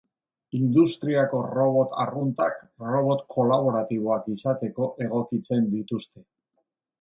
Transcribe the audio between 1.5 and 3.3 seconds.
robot arruntak robot